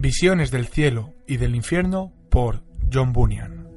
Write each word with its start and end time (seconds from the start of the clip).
Visiones 0.00 0.50
del 0.50 0.66
cielo 0.66 1.12
y 1.26 1.36
del 1.36 1.54
infierno 1.54 2.10
por 2.30 2.62
John 2.90 3.12
Bunyan. 3.12 3.68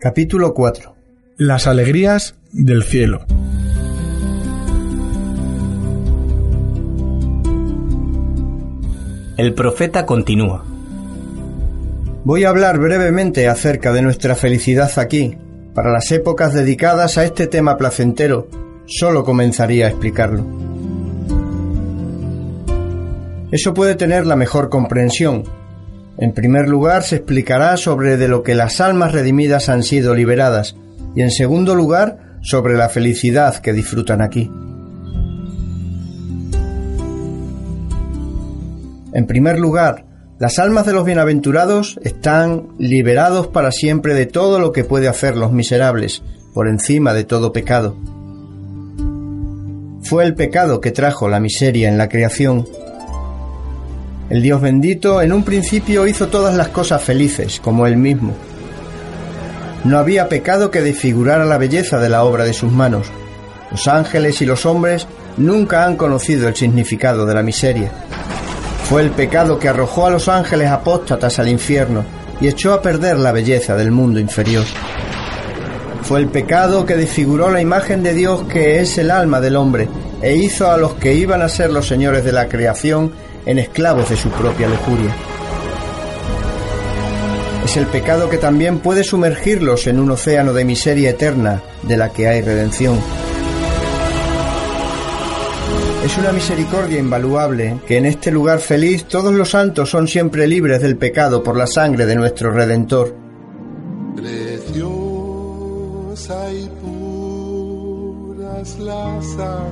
Capítulo 0.00 0.54
4 0.54 0.96
Las 1.36 1.68
alegrías 1.68 2.34
del 2.50 2.82
cielo. 2.82 3.24
El 9.36 9.54
profeta 9.54 10.04
continúa. 10.04 10.64
Voy 12.24 12.42
a 12.42 12.48
hablar 12.48 12.80
brevemente 12.80 13.46
acerca 13.46 13.92
de 13.92 14.02
nuestra 14.02 14.34
felicidad 14.34 14.90
aquí. 14.98 15.38
Para 15.74 15.92
las 15.92 16.10
épocas 16.10 16.54
dedicadas 16.54 17.18
a 17.18 17.24
este 17.24 17.46
tema 17.46 17.76
placentero, 17.76 18.48
solo 18.86 19.22
comenzaría 19.22 19.86
a 19.86 19.90
explicarlo. 19.90 20.65
Eso 23.50 23.74
puede 23.74 23.94
tener 23.94 24.26
la 24.26 24.36
mejor 24.36 24.68
comprensión. 24.68 25.44
En 26.18 26.32
primer 26.32 26.68
lugar, 26.68 27.02
se 27.02 27.16
explicará 27.16 27.76
sobre 27.76 28.16
de 28.16 28.28
lo 28.28 28.42
que 28.42 28.54
las 28.54 28.80
almas 28.80 29.12
redimidas 29.12 29.68
han 29.68 29.82
sido 29.82 30.14
liberadas, 30.14 30.76
y 31.14 31.22
en 31.22 31.30
segundo 31.30 31.74
lugar, 31.74 32.38
sobre 32.42 32.74
la 32.74 32.88
felicidad 32.88 33.56
que 33.56 33.72
disfrutan 33.72 34.22
aquí. 34.22 34.50
En 39.12 39.26
primer 39.26 39.58
lugar, 39.58 40.04
las 40.38 40.58
almas 40.58 40.84
de 40.84 40.92
los 40.92 41.06
bienaventurados 41.06 41.98
están 42.02 42.68
liberados 42.78 43.46
para 43.46 43.72
siempre 43.72 44.12
de 44.12 44.26
todo 44.26 44.58
lo 44.58 44.72
que 44.72 44.84
puede 44.84 45.08
hacer 45.08 45.36
los 45.36 45.52
miserables, 45.52 46.22
por 46.52 46.68
encima 46.68 47.14
de 47.14 47.24
todo 47.24 47.52
pecado. 47.52 47.96
Fue 50.02 50.24
el 50.24 50.34
pecado 50.34 50.82
que 50.82 50.90
trajo 50.90 51.28
la 51.28 51.40
miseria 51.40 51.88
en 51.88 51.96
la 51.96 52.10
creación. 52.10 52.66
El 54.28 54.42
Dios 54.42 54.60
bendito 54.60 55.22
en 55.22 55.32
un 55.32 55.44
principio 55.44 56.06
hizo 56.06 56.26
todas 56.26 56.54
las 56.56 56.68
cosas 56.68 57.02
felices, 57.02 57.60
como 57.62 57.86
Él 57.86 57.96
mismo. 57.96 58.34
No 59.84 59.98
había 59.98 60.28
pecado 60.28 60.72
que 60.72 60.80
desfigurara 60.80 61.44
la 61.44 61.58
belleza 61.58 62.00
de 62.00 62.08
la 62.08 62.24
obra 62.24 62.44
de 62.44 62.52
sus 62.52 62.72
manos. 62.72 63.06
Los 63.70 63.86
ángeles 63.86 64.42
y 64.42 64.46
los 64.46 64.66
hombres 64.66 65.06
nunca 65.36 65.84
han 65.84 65.96
conocido 65.96 66.48
el 66.48 66.56
significado 66.56 67.24
de 67.24 67.34
la 67.34 67.44
miseria. 67.44 67.92
Fue 68.88 69.02
el 69.02 69.10
pecado 69.10 69.60
que 69.60 69.68
arrojó 69.68 70.06
a 70.06 70.10
los 70.10 70.28
ángeles 70.28 70.70
apóstatas 70.70 71.38
al 71.38 71.48
infierno 71.48 72.04
y 72.40 72.48
echó 72.48 72.72
a 72.72 72.82
perder 72.82 73.18
la 73.18 73.30
belleza 73.30 73.76
del 73.76 73.92
mundo 73.92 74.18
inferior. 74.18 74.64
Fue 76.02 76.18
el 76.18 76.26
pecado 76.26 76.84
que 76.84 76.96
desfiguró 76.96 77.50
la 77.50 77.60
imagen 77.60 78.02
de 78.02 78.14
Dios 78.14 78.42
que 78.48 78.80
es 78.80 78.98
el 78.98 79.12
alma 79.12 79.40
del 79.40 79.56
hombre 79.56 79.88
e 80.20 80.34
hizo 80.34 80.70
a 80.70 80.76
los 80.76 80.94
que 80.94 81.14
iban 81.14 81.42
a 81.42 81.48
ser 81.48 81.70
los 81.70 81.86
señores 81.86 82.24
de 82.24 82.32
la 82.32 82.48
creación 82.48 83.12
en 83.46 83.58
esclavos 83.58 84.10
de 84.10 84.16
su 84.16 84.28
propia 84.30 84.68
lujuria. 84.68 85.14
Es 87.64 87.76
el 87.76 87.86
pecado 87.86 88.28
que 88.28 88.38
también 88.38 88.78
puede 88.80 89.02
sumergirlos 89.02 89.86
en 89.86 89.98
un 89.98 90.10
océano 90.10 90.52
de 90.52 90.64
miseria 90.64 91.10
eterna 91.10 91.62
de 91.82 91.96
la 91.96 92.12
que 92.12 92.28
hay 92.28 92.42
redención. 92.42 92.98
Es 96.04 96.16
una 96.18 96.30
misericordia 96.30 97.00
invaluable 97.00 97.80
que 97.88 97.96
en 97.96 98.06
este 98.06 98.30
lugar 98.30 98.60
feliz 98.60 99.06
todos 99.06 99.34
los 99.34 99.50
santos 99.50 99.90
son 99.90 100.06
siempre 100.06 100.46
libres 100.46 100.80
del 100.80 100.96
pecado 100.96 101.42
por 101.42 101.56
la 101.56 101.66
sangre 101.66 102.06
de 102.06 102.14
nuestro 102.14 102.52
Redentor. 102.52 103.25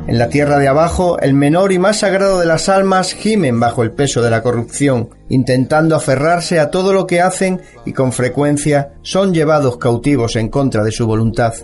En 0.06 0.18
la 0.18 0.28
tierra 0.28 0.58
de 0.58 0.68
abajo, 0.68 1.18
el 1.18 1.34
menor 1.34 1.72
y 1.72 1.78
más 1.78 1.98
sagrado 2.00 2.40
de 2.40 2.46
las 2.46 2.68
almas 2.68 3.12
gimen 3.12 3.58
bajo 3.58 3.82
el 3.82 3.92
peso 3.92 4.22
de 4.22 4.30
la 4.30 4.42
corrupción, 4.42 5.08
intentando 5.28 5.96
aferrarse 5.96 6.60
a 6.60 6.70
todo 6.70 6.92
lo 6.92 7.06
que 7.06 7.20
hacen 7.20 7.60
y 7.84 7.92
con 7.92 8.12
frecuencia 8.12 8.92
son 9.02 9.34
llevados 9.34 9.78
cautivos 9.78 10.36
en 10.36 10.48
contra 10.48 10.84
de 10.84 10.92
su 10.92 11.06
voluntad. 11.06 11.54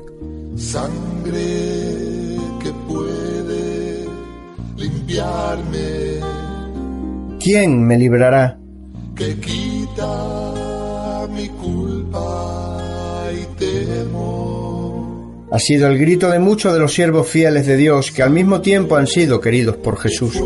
¿Quién 7.38 7.86
me 7.86 7.96
librará? 7.96 8.58
Que 9.14 9.38
quita 9.38 10.29
Ha 15.52 15.58
sido 15.58 15.88
el 15.88 15.98
grito 15.98 16.30
de 16.30 16.38
muchos 16.38 16.72
de 16.72 16.78
los 16.78 16.94
siervos 16.94 17.28
fieles 17.28 17.66
de 17.66 17.76
Dios 17.76 18.12
que 18.12 18.22
al 18.22 18.30
mismo 18.30 18.60
tiempo 18.60 18.96
han 18.96 19.08
sido 19.08 19.40
queridos 19.40 19.76
por 19.76 19.98
Jesús. 19.98 20.40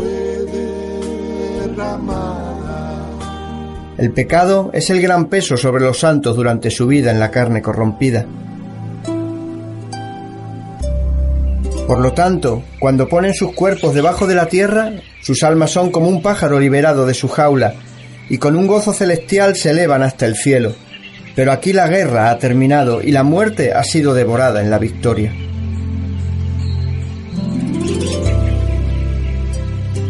El 3.97 4.11
pecado 4.11 4.71
es 4.73 4.89
el 4.89 5.01
gran 5.01 5.27
peso 5.27 5.57
sobre 5.57 5.83
los 5.83 5.99
santos 5.99 6.35
durante 6.35 6.71
su 6.71 6.87
vida 6.87 7.11
en 7.11 7.19
la 7.19 7.29
carne 7.29 7.61
corrompida. 7.61 8.25
Por 11.87 11.99
lo 11.99 12.13
tanto, 12.13 12.63
cuando 12.79 13.07
ponen 13.07 13.35
sus 13.35 13.53
cuerpos 13.53 13.93
debajo 13.93 14.25
de 14.25 14.33
la 14.33 14.47
tierra, 14.47 14.91
sus 15.21 15.43
almas 15.43 15.69
son 15.69 15.91
como 15.91 16.09
un 16.09 16.23
pájaro 16.23 16.59
liberado 16.59 17.05
de 17.05 17.13
su 17.13 17.29
jaula, 17.29 17.75
y 18.27 18.39
con 18.39 18.55
un 18.55 18.65
gozo 18.65 18.91
celestial 18.91 19.55
se 19.55 19.69
elevan 19.69 20.01
hasta 20.01 20.25
el 20.25 20.35
cielo. 20.35 20.73
Pero 21.35 21.51
aquí 21.51 21.73
la 21.73 21.87
guerra 21.87 22.31
ha 22.31 22.39
terminado 22.39 23.01
y 23.01 23.11
la 23.11 23.23
muerte 23.23 23.73
ha 23.73 23.83
sido 23.83 24.13
devorada 24.13 24.61
en 24.61 24.69
la 24.69 24.79
victoria. 24.79 25.33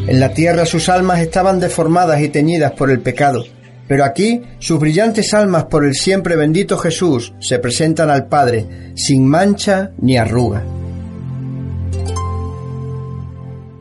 En 0.07 0.19
la 0.19 0.33
tierra 0.33 0.67
sus 0.67 0.87
almas 0.87 1.19
estaban 1.19 1.59
deformadas 1.59 2.21
y 2.21 2.29
teñidas 2.29 2.73
por 2.73 2.91
el 2.91 2.99
pecado, 2.99 3.43
pero 3.87 4.03
aquí 4.03 4.43
sus 4.59 4.79
brillantes 4.79 5.33
almas 5.33 5.65
por 5.65 5.83
el 5.83 5.95
siempre 5.95 6.35
bendito 6.35 6.77
Jesús 6.77 7.33
se 7.39 7.57
presentan 7.57 8.11
al 8.11 8.27
Padre 8.27 8.93
sin 8.95 9.25
mancha 9.25 9.91
ni 9.97 10.15
arruga. 10.15 10.63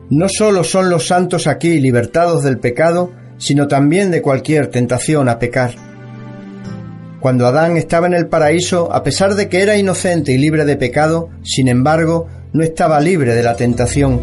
No 0.09 0.27
solo 0.29 0.63
son 0.63 0.89
los 0.89 1.07
santos 1.07 1.45
aquí 1.45 1.79
libertados 1.79 2.43
del 2.43 2.57
pecado, 2.57 3.11
sino 3.37 3.67
también 3.67 4.09
de 4.09 4.21
cualquier 4.21 4.67
tentación 4.67 5.29
a 5.29 5.37
pecar. 5.37 5.94
Cuando 7.25 7.47
Adán 7.47 7.75
estaba 7.75 8.05
en 8.05 8.13
el 8.13 8.27
paraíso, 8.27 8.93
a 8.93 9.01
pesar 9.01 9.33
de 9.33 9.49
que 9.49 9.63
era 9.63 9.77
inocente 9.77 10.31
y 10.31 10.37
libre 10.37 10.63
de 10.63 10.77
pecado, 10.77 11.31
sin 11.41 11.67
embargo, 11.69 12.27
no 12.53 12.61
estaba 12.63 12.99
libre 12.99 13.33
de 13.33 13.41
la 13.41 13.55
tentación. 13.55 14.21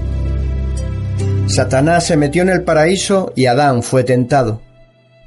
Satanás 1.48 2.06
se 2.06 2.16
metió 2.16 2.42
en 2.42 2.50
el 2.50 2.62
paraíso 2.62 3.32
y 3.34 3.46
Adán 3.46 3.82
fue 3.82 4.04
tentado. 4.04 4.62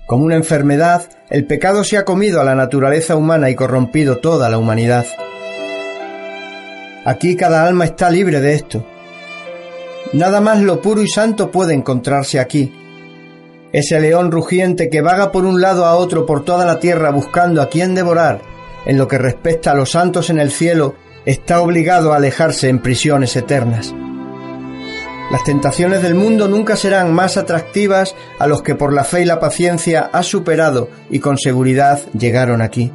Como 0.08 0.24
una 0.24 0.38
enfermedad, 0.38 1.04
el 1.30 1.48
pecado 1.48 1.84
se 1.84 1.98
ha 1.98 2.06
comido 2.06 2.40
a 2.40 2.46
la 2.46 2.56
naturaleza 2.56 3.18
humana 3.18 3.50
y 3.50 3.56
corrompido 3.56 4.20
toda 4.20 4.48
la 4.48 4.58
humanidad. 4.58 5.06
Aquí 7.04 7.36
cada 7.36 7.68
alma 7.68 7.84
está 7.84 8.10
libre 8.10 8.40
de 8.40 8.54
esto. 8.54 8.86
Nada 10.14 10.40
más 10.40 10.62
lo 10.62 10.82
puro 10.82 11.02
y 11.02 11.10
santo 11.10 11.52
puede 11.52 11.74
encontrarse 11.74 12.40
aquí. 12.40 12.85
Ese 13.76 14.00
león 14.00 14.32
rugiente 14.32 14.90
que 14.90 15.02
vaga 15.02 15.34
por 15.34 15.44
un 15.44 15.60
lado 15.60 15.84
a 15.84 15.96
otro 15.96 16.26
por 16.26 16.46
toda 16.46 16.64
la 16.64 16.80
tierra 16.80 17.12
buscando 17.12 17.62
a 17.62 17.68
quien 17.68 17.94
devorar, 17.94 18.40
en 18.86 18.98
lo 18.98 19.10
que 19.10 19.18
respecta 19.18 19.72
a 19.72 19.76
los 19.76 19.92
santos 19.92 20.30
en 20.30 20.40
el 20.40 20.50
cielo, 20.50 20.96
está 21.26 21.60
obligado 21.60 22.14
a 22.14 22.16
alejarse 22.16 22.70
en 22.70 22.80
prisiones 22.80 23.36
eternas. 23.36 23.94
Las 25.30 25.44
tentaciones 25.44 26.02
del 26.02 26.16
mundo 26.16 26.48
nunca 26.48 26.78
serán 26.78 27.14
más 27.14 27.36
atractivas 27.36 28.16
a 28.40 28.48
los 28.48 28.62
que 28.62 28.76
por 28.76 28.94
la 28.94 29.04
fe 29.04 29.24
y 29.24 29.26
la 29.26 29.42
paciencia 29.42 30.10
ha 30.14 30.24
superado 30.24 30.88
y 31.10 31.20
con 31.20 31.38
seguridad 31.38 32.00
llegaron 32.18 32.62
aquí. 32.62 32.94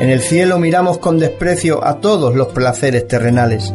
En 0.00 0.10
el 0.10 0.22
cielo 0.22 0.58
miramos 0.58 0.98
con 0.98 1.20
desprecio 1.20 1.86
a 1.86 2.00
todos 2.00 2.34
los 2.34 2.48
placeres 2.48 3.06
terrenales. 3.06 3.72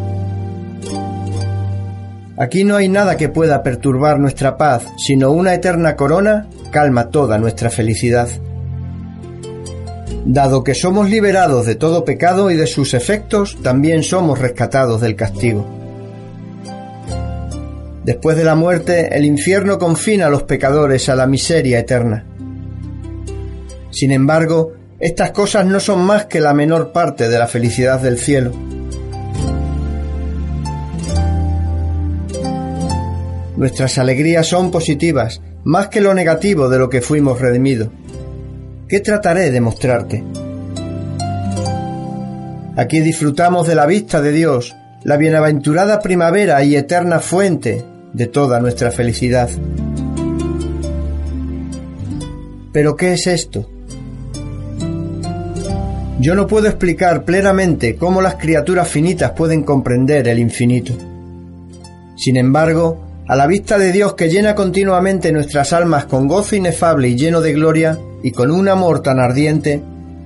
Aquí 2.38 2.64
no 2.64 2.76
hay 2.76 2.90
nada 2.90 3.16
que 3.16 3.30
pueda 3.30 3.62
perturbar 3.62 4.20
nuestra 4.20 4.58
paz, 4.58 4.88
sino 4.98 5.32
una 5.32 5.54
eterna 5.54 5.96
corona 5.96 6.48
calma 6.72 7.10
toda 7.10 7.38
nuestra 7.38 7.70
felicidad. 7.70 8.28
Dado 10.26 10.64
que 10.64 10.74
somos 10.74 11.10
liberados 11.10 11.66
de 11.66 11.76
todo 11.76 12.06
pecado 12.06 12.50
y 12.50 12.56
de 12.56 12.66
sus 12.66 12.94
efectos, 12.94 13.58
también 13.62 14.02
somos 14.02 14.40
rescatados 14.40 15.02
del 15.02 15.16
castigo. 15.16 15.66
Después 18.04 18.36
de 18.36 18.44
la 18.44 18.56
muerte, 18.56 19.16
el 19.16 19.26
infierno 19.26 19.78
confina 19.78 20.28
a 20.28 20.30
los 20.30 20.44
pecadores 20.44 21.10
a 21.10 21.16
la 21.16 21.28
miseria 21.28 21.80
eterna. 21.80 22.26
Sin 23.92 24.12
embargo, 24.12 24.74
estas 25.00 25.32
cosas 25.32 25.66
no 25.66 25.80
son 25.80 26.04
más 26.04 26.26
que 26.26 26.42
la 26.42 26.54
menor 26.54 26.92
parte 26.92 27.30
de 27.30 27.38
la 27.38 27.48
felicidad 27.48 28.00
del 28.00 28.18
cielo. 28.18 28.52
Nuestras 33.64 33.98
alegrías 33.98 34.46
son 34.46 34.72
positivas, 34.72 35.42
más 35.64 35.88
que 35.88 36.02
lo 36.02 36.14
negativo 36.14 36.68
de 36.68 36.78
lo 36.78 36.90
que 36.90 37.00
fuimos 37.00 37.40
redimidos. 37.40 37.88
¿Qué 38.90 39.00
trataré 39.00 39.52
de 39.52 39.62
mostrarte? 39.62 40.22
Aquí 42.76 43.00
disfrutamos 43.00 43.66
de 43.66 43.76
la 43.76 43.86
vista 43.86 44.22
de 44.22 44.34
Dios, 44.34 44.76
la 45.06 45.16
bienaventurada 45.16 46.02
primavera 46.02 46.62
y 46.62 46.76
eterna 46.76 47.20
fuente, 47.20 47.86
de 48.12 48.28
toda 48.28 48.60
nuestra 48.60 48.92
felicidad. 48.92 49.50
¿Pero 52.74 52.98
qué 52.98 53.14
es 53.14 53.28
esto? 53.28 53.70
Yo 56.20 56.36
no 56.36 56.48
puedo 56.48 56.68
explicar 56.68 57.24
plenamente 57.24 57.96
cómo 57.96 58.22
las 58.22 58.36
criaturas 58.36 58.90
finitas 58.90 59.32
pueden 59.32 59.64
comprender 59.64 60.28
el 60.28 60.40
infinito. 60.40 60.94
Sin 62.18 62.36
embargo, 62.36 63.13
a 63.28 63.36
la 63.36 63.48
vista 63.48 63.78
de 63.78 63.92
Dios 63.92 64.16
que 64.16 64.30
llena 64.30 64.54
continuamente 64.54 65.32
nuestras 65.32 65.72
almas 65.72 66.06
con 66.06 66.28
gozo 66.28 66.56
inefable 66.56 67.08
y 67.08 67.16
lleno 67.16 67.42
de 67.42 67.54
gloria, 67.54 67.98
y 68.22 68.32
con 68.32 68.52
un 68.52 68.68
amor 68.68 69.02
tan 69.02 69.20
ardiente, 69.20 69.82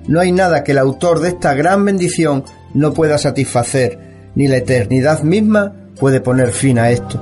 no 0.07 0.19
hay 0.19 0.31
nada 0.31 0.63
que 0.63 0.71
el 0.71 0.77
autor 0.77 1.19
de 1.19 1.29
esta 1.29 1.53
gran 1.53 1.83
bendición 1.85 2.43
no 2.73 2.93
pueda 2.93 3.17
satisfacer, 3.17 4.31
ni 4.35 4.47
la 4.47 4.57
eternidad 4.57 5.21
misma 5.21 5.73
puede 5.99 6.21
poner 6.21 6.51
fin 6.51 6.79
a 6.79 6.89
esto. 6.89 7.21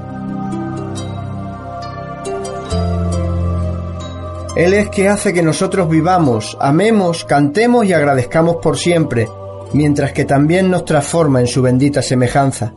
Él 4.55 4.73
es 4.73 4.89
que 4.89 5.09
hace 5.09 5.33
que 5.33 5.43
nosotros 5.43 5.89
vivamos, 5.89 6.57
amemos, 6.61 7.25
cantemos 7.25 7.85
y 7.85 7.91
agradezcamos 7.91 8.57
por 8.61 8.77
siempre, 8.77 9.27
mientras 9.73 10.13
que 10.13 10.23
también 10.23 10.69
nos 10.69 10.85
transforma 10.85 11.41
en 11.41 11.47
su 11.47 11.61
bendita 11.61 12.01
semejanza. 12.01 12.73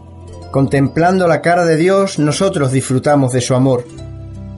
Contemplando 0.50 1.28
la 1.28 1.42
cara 1.42 1.64
de 1.66 1.76
Dios, 1.76 2.18
nosotros 2.18 2.72
disfrutamos 2.72 3.32
de 3.32 3.42
su 3.42 3.54
amor. 3.54 3.84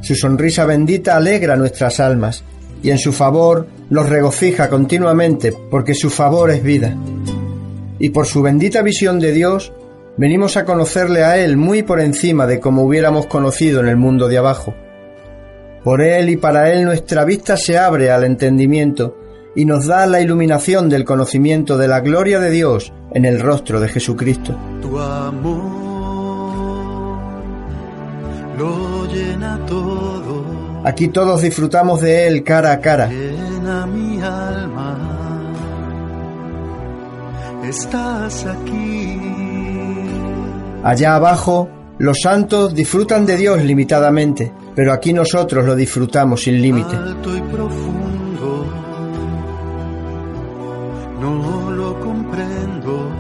Su 0.03 0.15
sonrisa 0.15 0.65
bendita 0.65 1.17
alegra 1.17 1.57
nuestras 1.57 1.99
almas, 1.99 2.45
y 2.83 2.91
en 2.91 2.99
su 2.99 3.13
favor 3.13 3.67
nos 3.91 4.09
regocija 4.09 4.69
continuamente, 4.69 5.53
porque 5.71 5.95
su 5.95 6.09
favor 6.09 6.51
es 6.51 6.63
vida. 6.63 6.97
Y 7.99 8.11
por 8.11 8.27
su 8.27 8.41
bendita 8.41 8.83
visión 8.83 9.19
de 9.19 9.33
Dios, 9.33 9.73
venimos 10.17 10.57
a 10.57 10.65
conocerle 10.65 11.25
a 11.25 11.39
Él 11.39 11.57
muy 11.57 11.83
por 11.83 12.01
encima 12.01 12.47
de 12.47 12.61
como 12.61 12.85
hubiéramos 12.85 13.27
conocido 13.27 13.81
en 13.81 13.89
el 13.89 13.97
mundo 13.97 14.29
de 14.29 14.39
abajo. 14.39 14.75
Por 15.83 16.03
Él 16.03 16.31
y 16.31 16.37
para 16.37 16.73
Él 16.73 16.85
nuestra 16.85 17.25
vista 17.25 17.57
se 17.57 17.79
abre 17.79 18.11
al 18.11 18.25
entendimiento 18.25 19.20
y 19.55 19.65
nos 19.65 19.87
da 19.87 20.07
la 20.07 20.21
iluminación 20.21 20.89
del 20.89 21.05
conocimiento 21.05 21.77
de 21.77 21.89
la 21.89 22.01
gloria 22.01 22.39
de 22.41 22.51
Dios 22.51 22.93
en 23.13 23.25
el 23.25 23.41
rostro 23.41 23.81
de 23.81 23.89
Jesucristo. 23.89 24.57
Tu 24.81 24.99
amor 24.99 25.81
lo 28.59 29.07
llena 29.07 29.59
todo. 29.67 30.45
Aquí 30.85 31.09
todos 31.09 31.43
disfrutamos 31.43 32.01
de 32.01 32.27
Él 32.27 32.45
cara 32.45 32.73
a 32.73 32.81
cara. 32.81 33.09
Llena 33.09 33.87
mi 33.87 34.21
alma. 34.21 34.97
Estás 37.65 38.47
aquí. 38.47 39.19
Allá 40.83 41.17
abajo, 41.17 41.69
los 41.99 42.21
santos 42.23 42.75
disfrutan 42.75 43.27
de 43.27 43.37
Dios 43.37 43.63
limitadamente, 43.63 44.51
pero 44.75 44.93
aquí 44.93 45.13
nosotros 45.13 45.67
lo 45.67 45.77
disfrutamos 45.77 46.43
sin 46.43 46.63
límite. 46.63 46.97
Alto 46.97 47.37
y 47.37 47.41
profundo. 47.43 47.90
No 51.39 51.71
lo 51.71 52.01
comprendo. 52.01 53.11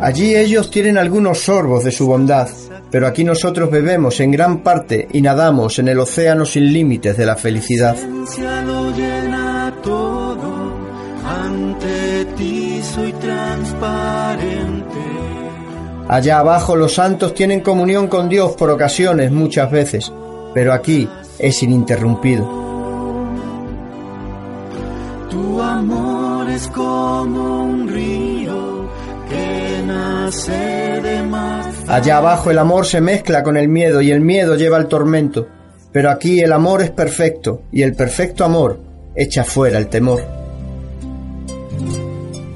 Allí 0.00 0.36
ellos 0.36 0.70
tienen 0.70 0.98
algunos 0.98 1.38
sorbos 1.40 1.82
de 1.84 1.90
su 1.90 2.06
bondad, 2.06 2.48
pero 2.90 3.06
aquí 3.06 3.24
nosotros 3.24 3.70
bebemos 3.70 4.20
en 4.20 4.30
gran 4.30 4.58
parte 4.58 5.08
y 5.12 5.20
nadamos 5.22 5.78
en 5.78 5.88
el 5.88 5.98
océano 5.98 6.44
sin 6.44 6.72
límites 6.72 7.16
de 7.16 7.26
la 7.26 7.36
felicidad. 7.36 7.96
Esencia 7.96 8.62
lo 8.62 8.90
llena 8.92 9.74
todo. 9.82 10.78
Ante 11.24 12.24
ti 12.36 12.80
soy 12.82 13.12
transparente. 13.14 14.98
Allá 16.08 16.38
abajo 16.38 16.76
los 16.76 16.94
santos 16.94 17.34
tienen 17.34 17.60
comunión 17.60 18.06
con 18.06 18.28
Dios 18.28 18.52
por 18.52 18.70
ocasiones 18.70 19.30
muchas 19.30 19.70
veces, 19.70 20.12
pero 20.54 20.72
aquí 20.72 21.08
es 21.38 21.62
ininterrumpido. 21.62 22.67
Tu 25.30 25.60
amor 25.60 26.48
es 26.50 26.68
como 26.68 27.64
un 27.64 27.88
río 27.88 28.88
que 29.28 29.82
nace 29.86 31.00
de 31.02 31.22
más. 31.22 31.66
Allá 31.86 32.18
abajo 32.18 32.50
el 32.50 32.58
amor 32.58 32.86
se 32.86 33.00
mezcla 33.00 33.42
con 33.42 33.56
el 33.56 33.68
miedo 33.68 34.00
y 34.00 34.10
el 34.10 34.20
miedo 34.20 34.56
lleva 34.56 34.76
al 34.76 34.88
tormento, 34.88 35.48
pero 35.92 36.10
aquí 36.10 36.40
el 36.40 36.52
amor 36.52 36.82
es 36.82 36.90
perfecto 36.90 37.62
y 37.72 37.82
el 37.82 37.94
perfecto 37.94 38.44
amor 38.44 38.80
echa 39.14 39.44
fuera 39.44 39.78
el 39.78 39.88
temor. 39.88 40.22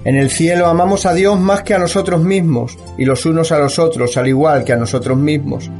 En 0.04 0.16
el 0.16 0.30
cielo 0.30 0.66
amamos 0.66 1.06
a 1.06 1.14
Dios 1.14 1.38
más 1.38 1.62
que 1.62 1.74
a 1.74 1.78
nosotros 1.78 2.22
mismos 2.22 2.76
y 2.98 3.04
los 3.04 3.24
unos 3.24 3.52
a 3.52 3.58
los 3.58 3.78
otros 3.78 4.16
al 4.16 4.26
igual 4.26 4.64
que 4.64 4.72
a 4.72 4.76
nosotros 4.76 5.16
mismos. 5.16 5.70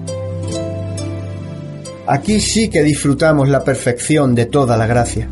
Aquí 2.06 2.40
sí 2.40 2.68
que 2.68 2.82
disfrutamos 2.82 3.48
la 3.48 3.64
perfección 3.64 4.34
de 4.34 4.46
toda 4.46 4.76
la 4.76 4.86
gracia. 4.86 5.28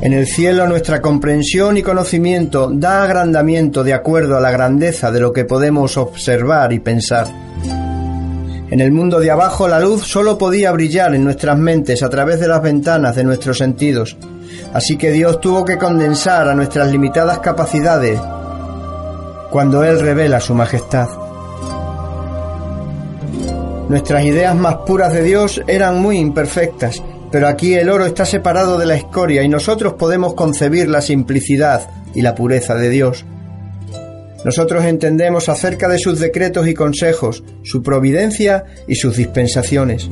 En 0.00 0.12
el 0.12 0.28
cielo 0.28 0.68
nuestra 0.68 1.02
comprensión 1.02 1.76
y 1.76 1.82
conocimiento 1.82 2.70
da 2.72 3.02
agrandamiento 3.02 3.82
de 3.82 3.94
acuerdo 3.94 4.36
a 4.36 4.40
la 4.40 4.52
grandeza 4.52 5.10
de 5.10 5.18
lo 5.18 5.32
que 5.32 5.44
podemos 5.44 5.96
observar 5.96 6.72
y 6.72 6.78
pensar. 6.78 7.26
En 8.70 8.80
el 8.80 8.92
mundo 8.92 9.18
de 9.18 9.32
abajo 9.32 9.66
la 9.66 9.80
luz 9.80 10.06
solo 10.06 10.38
podía 10.38 10.70
brillar 10.70 11.16
en 11.16 11.24
nuestras 11.24 11.58
mentes 11.58 12.04
a 12.04 12.10
través 12.10 12.38
de 12.38 12.46
las 12.46 12.62
ventanas 12.62 13.16
de 13.16 13.24
nuestros 13.24 13.58
sentidos, 13.58 14.16
así 14.72 14.96
que 14.96 15.10
Dios 15.10 15.40
tuvo 15.40 15.64
que 15.64 15.78
condensar 15.78 16.48
a 16.48 16.54
nuestras 16.54 16.92
limitadas 16.92 17.40
capacidades 17.40 18.20
cuando 19.50 19.82
Él 19.82 19.98
revela 19.98 20.38
su 20.38 20.54
majestad. 20.54 21.08
Nuestras 23.88 24.22
ideas 24.24 24.54
más 24.54 24.76
puras 24.86 25.12
de 25.12 25.22
Dios 25.22 25.60
eran 25.66 26.00
muy 26.00 26.18
imperfectas, 26.18 27.02
pero 27.30 27.48
aquí 27.48 27.74
el 27.74 27.90
oro 27.90 28.06
está 28.06 28.24
separado 28.24 28.78
de 28.78 28.86
la 28.86 28.94
escoria 28.94 29.42
y 29.42 29.48
nosotros 29.48 29.94
podemos 29.94 30.34
concebir 30.34 30.88
la 30.88 31.02
simplicidad 31.02 31.88
y 32.14 32.22
la 32.22 32.34
pureza 32.34 32.74
de 32.74 32.88
Dios. 32.88 33.24
Nosotros 34.44 34.84
entendemos 34.84 35.48
acerca 35.48 35.88
de 35.88 35.98
sus 35.98 36.20
decretos 36.20 36.68
y 36.68 36.74
consejos, 36.74 37.42
su 37.62 37.82
providencia 37.82 38.64
y 38.86 38.94
sus 38.94 39.16
dispensaciones. 39.16 40.08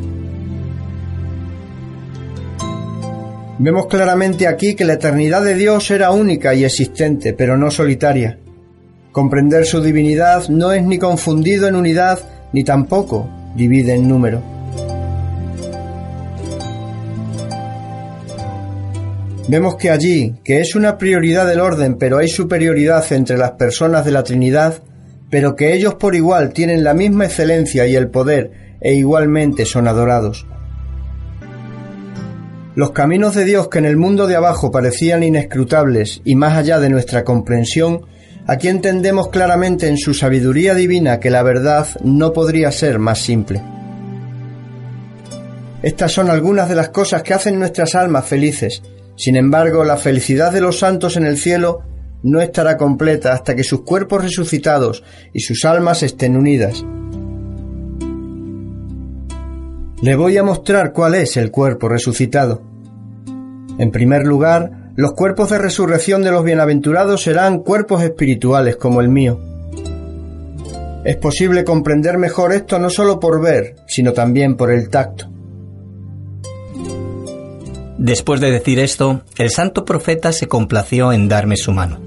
Vemos 3.58 3.86
claramente 3.86 4.46
aquí 4.46 4.74
que 4.74 4.84
la 4.84 4.94
eternidad 4.94 5.42
de 5.42 5.54
Dios 5.54 5.90
era 5.90 6.11
única 6.11 6.54
y 6.54 6.64
existente, 6.64 7.32
pero 7.32 7.56
no 7.56 7.70
solitaria. 7.70 8.38
Comprender 9.12 9.64
su 9.64 9.80
divinidad 9.80 10.49
no 10.49 10.73
es 10.73 10.82
ni 10.82 10.99
confundido 10.99 11.66
en 11.66 11.76
unidad, 11.76 12.18
ni 12.52 12.64
tampoco 12.64 13.30
divide 13.54 13.94
en 13.94 14.08
número. 14.08 14.55
Vemos 19.49 19.76
que 19.76 19.91
allí, 19.91 20.35
que 20.43 20.61
es 20.61 20.75
una 20.75 20.99
prioridad 20.99 21.47
del 21.47 21.61
orden, 21.61 21.99
pero 21.99 22.19
hay 22.19 22.26
superioridad 22.26 23.05
entre 23.12 23.38
las 23.38 23.53
personas 23.53 24.05
de 24.05 24.11
la 24.11 24.25
Trinidad, 24.25 24.83
pero 25.31 25.55
que 25.55 25.73
ellos 25.73 25.95
por 25.95 26.17
igual 26.17 26.53
tienen 26.53 26.83
la 26.83 26.95
misma 26.95 27.26
excelencia 27.26 27.87
y 27.87 27.95
el 27.95 28.09
poder 28.09 28.76
e 28.81 28.95
igualmente 28.95 29.65
son 29.65 29.87
adorados. 29.87 30.47
Los 32.75 32.91
caminos 32.91 33.35
de 33.37 33.45
Dios 33.45 33.69
que 33.69 33.79
en 33.79 33.85
el 33.85 33.97
mundo 33.97 34.26
de 34.26 34.35
abajo 34.35 34.73
parecían 34.73 35.23
inescrutables 35.23 36.21
y 36.25 36.35
más 36.35 36.59
allá 36.59 36.81
de 36.81 36.91
nuestra 36.91 37.23
comprensión, 37.23 38.03
aquí 38.47 38.67
entendemos 38.67 39.29
claramente 39.29 39.87
en 39.87 39.97
su 39.97 40.12
sabiduría 40.12 40.75
divina 40.75 41.21
que 41.21 41.31
la 41.31 41.45
verdad 41.45 41.87
no 42.03 42.33
podría 42.33 42.73
ser 42.73 42.99
más 42.99 43.21
simple. 43.21 43.62
Estas 45.83 46.11
son 46.11 46.31
algunas 46.31 46.69
de 46.69 46.75
las 46.75 46.88
cosas 46.88 47.23
que 47.23 47.33
hacen 47.33 47.61
nuestras 47.61 47.95
almas 47.95 48.26
felices. 48.26 48.83
Sin 49.16 49.37
embargo, 49.37 49.85
la 49.85 49.96
felicidad 49.96 50.52
de 50.52 50.61
los 50.61 50.78
santos 50.78 51.16
en 51.16 51.25
el 51.25 51.38
cielo 51.38 51.80
no 52.23 52.40
estará 52.40 52.76
completa 52.76 53.32
hasta 53.32 53.54
que 53.54 53.64
sus 53.64 53.82
cuerpos 53.82 54.23
resucitados 54.23 55.02
y 55.32 55.40
sus 55.40 55.64
almas 55.64 56.02
estén 56.02 56.37
unidas. 56.37 56.85
Le 60.02 60.14
voy 60.14 60.37
a 60.37 60.42
mostrar 60.42 60.92
cuál 60.92 61.14
es 61.14 61.37
el 61.37 61.50
cuerpo 61.50 61.88
resucitado. 61.88 62.62
En 63.78 63.90
primer 63.90 64.26
lugar, 64.26 64.92
los 64.96 65.12
cuerpos 65.14 65.50
de 65.50 65.58
resurrección 65.58 66.23
de 66.23 66.30
los 66.30 66.44
bienaventurados 66.44 67.23
serán 67.23 67.61
cuerpos 67.61 68.02
espirituales 68.02 68.76
como 68.76 69.00
el 69.00 69.08
mío. 69.08 69.40
Es 71.04 71.16
posible 71.16 71.64
comprender 71.64 72.18
mejor 72.18 72.52
esto 72.52 72.78
no 72.78 72.90
solo 72.90 73.20
por 73.20 73.40
ver, 73.40 73.76
sino 73.87 74.12
también 74.12 74.56
por 74.56 74.70
el 74.70 74.88
tacto. 74.90 75.30
Después 77.99 78.41
de 78.41 78.50
decir 78.50 78.79
esto, 78.79 79.23
el 79.38 79.50
santo 79.50 79.85
profeta 79.85 80.33
se 80.33 80.49
complació 80.49 81.12
en 81.12 81.29
darme 81.29 81.57
su 81.57 81.73
mano. 81.73 81.99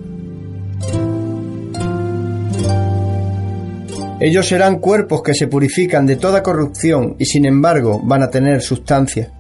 Ellos 4.22 4.48
serán 4.48 4.80
cuerpos 4.80 5.24
que 5.24 5.34
se 5.34 5.48
purifican 5.48 6.06
de 6.06 6.18
toda 6.18 6.44
corrupción 6.44 7.16
y 7.18 7.26
sin 7.26 7.46
embargo 7.46 8.02
van 8.04 8.22
a 8.22 8.30
tener 8.30 8.62
sustancia. 8.62 9.32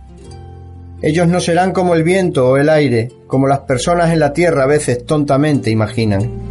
Ellos 1.01 1.27
no 1.27 1.39
serán 1.39 1.71
como 1.71 1.95
el 1.95 2.03
viento 2.03 2.49
o 2.49 2.57
el 2.57 2.69
aire, 2.69 3.11
como 3.27 3.47
las 3.47 3.59
personas 3.59 4.11
en 4.11 4.19
la 4.19 4.33
tierra 4.33 4.63
a 4.63 4.67
veces 4.67 5.05
tontamente 5.05 5.69
imaginan. 5.69 6.49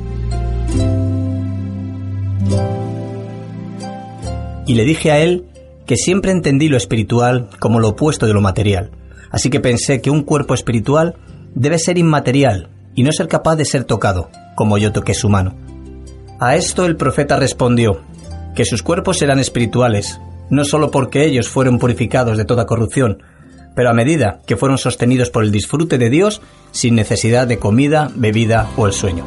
y 4.69 4.75
le 4.75 4.85
dije 4.85 5.11
a 5.11 5.19
él 5.19 5.47
que 5.87 5.97
siempre 5.97 6.31
entendí 6.31 6.69
lo 6.69 6.76
espiritual 6.76 7.49
como 7.59 7.81
lo 7.81 7.88
opuesto 7.88 8.26
de 8.26 8.35
lo 8.35 8.43
material, 8.43 8.90
así 9.30 9.50
que 9.50 9.61
pensé 9.61 10.00
que 10.00 10.11
un 10.11 10.23
cuerpo 10.23 10.54
espiritual 10.54 11.16
debe 11.54 11.78
ser 11.78 11.99
inmaterial 11.99 12.68
y 12.94 13.02
no 13.02 13.12
ser 13.12 13.28
capaz 13.28 13.56
de 13.56 13.64
ser 13.64 13.85
tocado, 13.85 14.30
como 14.54 14.78
yo 14.78 14.92
toqué 14.92 15.14
su 15.14 15.28
mano. 15.28 15.54
A 16.40 16.56
esto 16.56 16.87
el 16.87 16.97
profeta 16.97 17.37
respondió, 17.37 18.02
que 18.54 18.64
sus 18.64 18.82
cuerpos 18.82 19.18
serán 19.18 19.38
espirituales, 19.38 20.20
no 20.50 20.64
sólo 20.64 20.90
porque 20.90 21.25
ellos 21.25 21.49
fueron 21.49 21.78
purificados 21.78 22.37
de 22.37 22.44
toda 22.44 22.66
corrupción, 22.66 23.23
pero 23.75 23.90
a 23.90 23.94
medida 23.94 24.40
que 24.47 24.56
fueron 24.56 24.78
sostenidos 24.78 25.30
por 25.30 25.44
el 25.44 25.52
disfrute 25.52 25.99
de 25.99 26.11
Dios 26.11 26.40
sin 26.73 26.97
necesidad 26.97 27.47
de 27.47 27.58
comida, 27.58 28.11
bebida 28.16 28.68
o 28.76 28.87
el 28.87 28.92
sueño. 28.92 29.25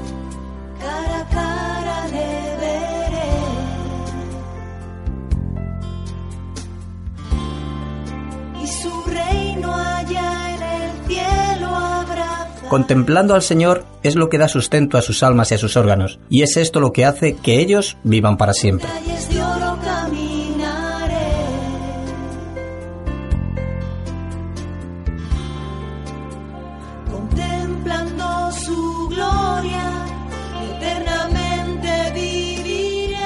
Contemplando 12.71 13.35
al 13.35 13.41
Señor 13.41 13.83
es 14.01 14.15
lo 14.15 14.29
que 14.29 14.37
da 14.37 14.47
sustento 14.47 14.97
a 14.97 15.01
sus 15.01 15.23
almas 15.23 15.51
y 15.51 15.55
a 15.55 15.57
sus 15.57 15.75
órganos, 15.75 16.21
y 16.29 16.41
es 16.43 16.55
esto 16.55 16.79
lo 16.79 16.93
que 16.93 17.03
hace 17.03 17.35
que 17.35 17.59
ellos 17.59 17.97
vivan 18.05 18.37
para 18.37 18.53
siempre. 18.53 18.87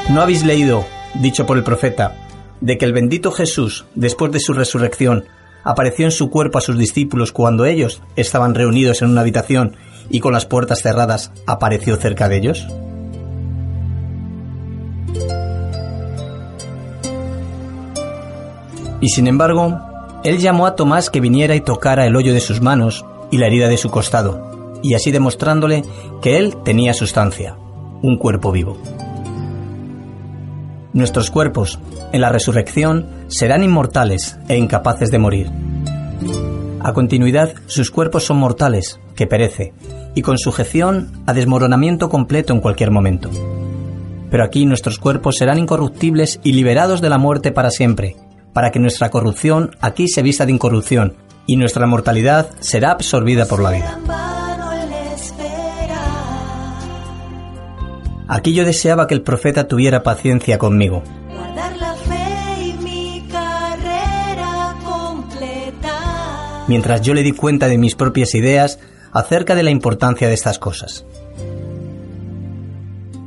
¿No 0.10 0.22
habéis 0.24 0.44
leído, 0.44 0.88
dicho 1.22 1.46
por 1.46 1.58
el 1.58 1.64
profeta, 1.64 2.16
de 2.62 2.80
que 2.80 2.86
el 2.86 2.94
bendito 2.94 3.32
Jesús, 3.32 3.86
después 3.94 4.32
de 4.32 4.40
su 4.40 4.54
resurrección, 4.54 5.25
apareció 5.65 6.05
en 6.05 6.12
su 6.12 6.29
cuerpo 6.29 6.60
a 6.60 6.62
sus 6.62 6.77
discípulos 6.77 7.34
cuando 7.34 7.65
ellos 7.65 8.01
estaban 8.15 8.55
reunidos 8.55 9.01
en 9.01 9.10
una 9.10 9.22
habitación 9.22 9.75
y 10.10 10.22
con 10.22 10.31
las 10.31 10.45
puertas 10.45 10.81
cerradas 10.81 11.31
apareció 11.45 11.98
cerca 11.98 12.29
de 12.29 12.38
ellos? 12.38 12.67
Y 19.01 19.10
sin 19.10 19.27
embargo, 19.27 19.77
él 20.24 20.39
llamó 20.39 20.65
a 20.65 20.75
Tomás 20.75 21.10
que 21.10 21.19
viniera 21.19 21.55
y 21.55 21.62
tocara 21.62 22.05
el 22.05 22.15
hoyo 22.15 22.34
de 22.34 22.39
sus 22.39 22.62
manos 22.62 23.05
y 23.31 23.38
la 23.38 23.48
herida 23.48 23.67
de 23.67 23.77
su 23.77 23.89
costado, 23.89 24.79
y 24.81 24.93
así 24.93 25.12
demostrándole 25.12 25.84
que 26.22 26.38
él 26.38 26.55
tenía 26.63 26.93
sustancia, 26.93 27.55
un 28.01 28.17
cuerpo 28.17 28.51
vivo. 28.51 28.77
Nuestros 30.96 31.30
cuerpos, 31.30 31.78
en 32.14 32.22
la 32.22 32.30
resurrección, 32.30 33.08
serán 33.28 33.64
inmortales 33.64 34.40
e 34.48 34.56
incapaces 34.56 35.12
de 35.12 35.20
morir. 35.20 35.52
A 36.80 36.94
continuidad, 36.94 37.54
sus 37.66 37.92
cuerpos 37.92 38.24
son 38.24 38.38
mortales, 38.38 39.02
que 39.14 39.28
perece, 39.28 39.74
y 40.16 40.22
con 40.22 40.38
sujeción 40.38 41.12
a 41.25 41.34
desmoronamiento 41.34 42.08
completo 42.08 42.54
en 42.54 42.62
cualquier 42.62 42.92
momento. 42.92 43.30
Pero 44.32 44.46
aquí 44.46 44.66
nuestros 44.66 44.98
cuerpos 44.98 45.36
serán 45.38 45.60
incorruptibles 45.60 46.40
y 46.44 46.54
liberados 46.54 47.02
de 47.02 47.10
la 47.10 47.18
muerte 47.18 47.52
para 47.52 47.72
siempre, 47.72 48.16
para 48.54 48.72
que 48.72 48.80
nuestra 48.80 49.10
corrupción 49.10 49.72
aquí 49.82 50.08
se 50.08 50.22
vista 50.22 50.46
de 50.46 50.54
incorrupción 50.54 51.18
y 51.46 51.58
nuestra 51.58 51.86
mortalidad 51.88 52.52
será 52.62 52.92
absorbida 52.92 53.48
por 53.48 53.62
la 53.62 53.72
vida. 53.72 54.35
Aquí 58.27 58.53
yo 58.53 58.65
deseaba 58.65 59.08
que 59.08 59.13
el 59.13 59.22
profeta 59.22 59.67
tuviera 59.67 60.03
paciencia 60.03 60.58
conmigo. 60.58 61.03
Mientras 66.67 67.01
yo 67.01 67.13
le 67.13 67.22
di 67.22 67.32
cuenta 67.32 67.67
de 67.67 67.77
mis 67.77 67.96
propias 67.96 68.34
ideas 68.34 68.79
acerca 69.12 69.53
de 69.53 69.63
la 69.63 69.70
importancia 69.70 70.27
de 70.27 70.34
estas 70.34 70.58
cosas. 70.58 71.05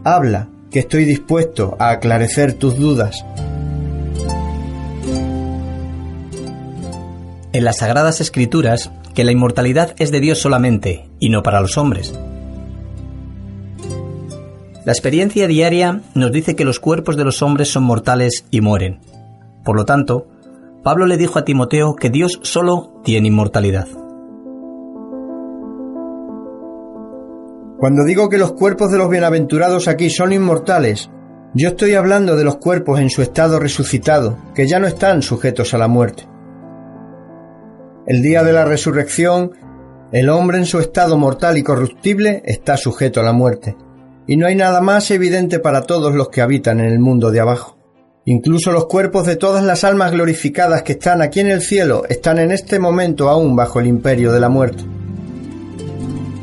Habla, 0.04 0.48
que 0.70 0.80
estoy 0.80 1.04
dispuesto 1.04 1.76
a 1.78 1.90
aclarecer 1.90 2.54
tus 2.54 2.76
dudas. 2.76 3.24
En 7.52 7.64
las 7.64 7.78
Sagradas 7.78 8.20
Escrituras, 8.20 8.90
que 9.14 9.24
la 9.24 9.32
inmortalidad 9.32 9.94
es 9.98 10.10
de 10.10 10.20
Dios 10.20 10.38
solamente 10.38 11.08
y 11.18 11.30
no 11.30 11.42
para 11.42 11.60
los 11.60 11.78
hombres. 11.78 12.12
La 14.88 14.92
experiencia 14.92 15.46
diaria 15.46 16.00
nos 16.14 16.32
dice 16.32 16.56
que 16.56 16.64
los 16.64 16.80
cuerpos 16.80 17.18
de 17.18 17.24
los 17.24 17.42
hombres 17.42 17.70
son 17.70 17.82
mortales 17.82 18.46
y 18.50 18.62
mueren. 18.62 19.00
Por 19.62 19.76
lo 19.76 19.84
tanto, 19.84 20.28
Pablo 20.82 21.04
le 21.04 21.18
dijo 21.18 21.38
a 21.38 21.44
Timoteo 21.44 21.94
que 21.94 22.08
Dios 22.08 22.40
solo 22.42 22.98
tiene 23.04 23.28
inmortalidad. 23.28 23.86
Cuando 27.76 28.02
digo 28.06 28.30
que 28.30 28.38
los 28.38 28.54
cuerpos 28.54 28.90
de 28.90 28.96
los 28.96 29.10
bienaventurados 29.10 29.88
aquí 29.88 30.08
son 30.08 30.32
inmortales, 30.32 31.10
yo 31.52 31.68
estoy 31.68 31.92
hablando 31.92 32.34
de 32.34 32.44
los 32.44 32.56
cuerpos 32.56 32.98
en 32.98 33.10
su 33.10 33.20
estado 33.20 33.58
resucitado, 33.58 34.38
que 34.54 34.66
ya 34.66 34.78
no 34.78 34.86
están 34.86 35.20
sujetos 35.20 35.74
a 35.74 35.78
la 35.78 35.88
muerte. 35.88 36.26
El 38.06 38.22
día 38.22 38.42
de 38.42 38.54
la 38.54 38.64
resurrección, 38.64 39.50
el 40.12 40.30
hombre 40.30 40.56
en 40.56 40.64
su 40.64 40.78
estado 40.78 41.18
mortal 41.18 41.58
y 41.58 41.62
corruptible 41.62 42.40
está 42.46 42.78
sujeto 42.78 43.20
a 43.20 43.24
la 43.24 43.34
muerte 43.34 43.76
y 44.28 44.36
no 44.36 44.46
hay 44.46 44.54
nada 44.54 44.80
más 44.82 45.10
evidente 45.10 45.58
para 45.58 45.82
todos 45.82 46.14
los 46.14 46.28
que 46.28 46.42
habitan 46.42 46.78
en 46.80 46.86
el 46.86 47.00
mundo 47.00 47.32
de 47.32 47.40
abajo. 47.40 47.78
Incluso 48.26 48.70
los 48.70 48.84
cuerpos 48.84 49.26
de 49.26 49.36
todas 49.36 49.64
las 49.64 49.84
almas 49.84 50.12
glorificadas 50.12 50.82
que 50.82 50.92
están 50.92 51.22
aquí 51.22 51.40
en 51.40 51.48
el 51.48 51.62
cielo 51.62 52.04
están 52.10 52.38
en 52.38 52.52
este 52.52 52.78
momento 52.78 53.30
aún 53.30 53.56
bajo 53.56 53.80
el 53.80 53.86
imperio 53.86 54.30
de 54.30 54.40
la 54.40 54.50
muerte. 54.50 54.84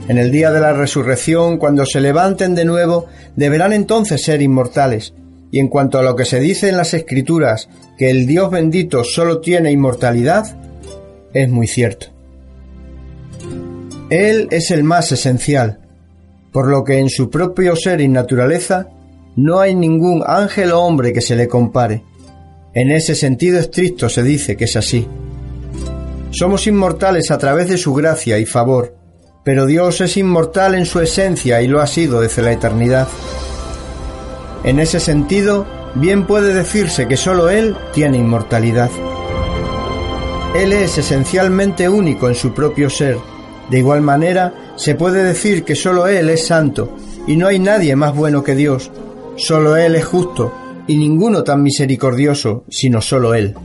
En 0.08 0.18
el 0.18 0.32
día 0.32 0.50
de 0.52 0.60
la 0.60 0.74
resurrección, 0.74 1.58
cuando 1.58 1.86
se 1.86 2.02
levanten 2.02 2.56
de 2.56 2.66
nuevo, 2.66 3.06
deberán 3.36 3.72
entonces 3.72 4.24
ser 4.24 4.42
inmortales. 4.42 5.14
Y 5.52 5.60
en 5.60 5.68
cuanto 5.68 6.00
a 6.00 6.04
lo 6.04 6.16
que 6.16 6.26
se 6.26 6.40
dice 6.40 6.70
en 6.70 6.78
las 6.78 6.96
Escrituras, 6.96 7.70
que 8.00 8.10
el 8.10 8.26
Dios 8.26 8.50
bendito 8.50 9.04
solo 9.04 9.40
tiene 9.40 9.72
inmortalidad, 9.72 10.58
es 11.36 11.50
muy 11.50 11.68
cierto. 11.68 12.08
Él 14.10 14.48
es 14.50 14.72
el 14.72 14.84
más 14.84 15.12
esencial, 15.12 15.85
por 16.56 16.70
lo 16.70 16.86
que 16.86 17.00
en 17.00 17.10
su 17.10 17.30
propio 17.30 17.76
ser 17.76 18.00
y 18.00 18.08
naturaleza 18.08 18.88
no 19.36 19.60
hay 19.60 19.76
ningún 19.76 20.24
ángel 20.26 20.72
o 20.72 20.80
hombre 20.80 21.12
que 21.12 21.20
se 21.20 21.36
le 21.36 21.50
compare. 21.50 22.06
En 22.74 22.92
ese 22.92 23.14
sentido 23.14 23.60
estricto 23.60 24.08
se 24.08 24.24
dice 24.24 24.56
que 24.56 24.64
es 24.64 24.78
así. 24.78 25.06
Somos 26.32 26.66
inmortales 26.66 27.30
a 27.30 27.38
través 27.38 27.68
de 27.68 27.78
su 27.78 27.94
gracia 27.94 28.40
y 28.40 28.46
favor, 28.46 28.96
pero 29.44 29.66
Dios 29.66 30.00
es 30.00 30.16
inmortal 30.16 30.76
en 30.76 30.86
su 30.86 31.02
esencia 31.02 31.62
y 31.62 31.68
lo 31.68 31.82
ha 31.82 31.88
sido 31.88 32.22
desde 32.22 32.42
la 32.42 32.54
eternidad. 32.54 33.10
En 34.64 34.80
ese 34.80 35.02
sentido, 35.02 35.66
bien 35.96 36.26
puede 36.26 36.54
decirse 36.54 37.06
que 37.06 37.18
sólo 37.18 37.50
Él 37.50 37.76
tiene 37.94 38.18
inmortalidad. 38.18 38.92
Él 40.56 40.72
es 40.72 40.98
esencialmente 40.98 41.90
único 41.90 42.30
en 42.30 42.36
su 42.36 42.54
propio 42.54 42.90
ser. 42.90 43.18
De 43.70 43.80
igual 43.80 44.02
manera, 44.02 44.54
se 44.76 44.96
puede 44.96 45.24
decir 45.24 45.64
que 45.64 45.76
solo 45.76 46.08
Él 46.08 46.30
es 46.30 46.46
santo, 46.46 46.96
y 47.28 47.36
no 47.36 47.48
hay 47.48 47.60
nadie 47.60 47.96
más 47.96 48.16
bueno 48.16 48.44
que 48.44 48.56
Dios. 48.56 48.92
Solo 49.38 49.76
Él 49.76 49.96
es 49.96 50.06
justo, 50.06 50.54
y 50.88 50.98
ninguno 50.98 51.44
tan 51.44 51.64
misericordioso, 51.64 52.64
sino 52.70 53.02
solo 53.02 53.34
Él. 53.34 53.56